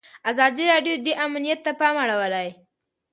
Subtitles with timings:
[0.31, 2.47] ازادي راډیو د امنیت ته پام اړولی.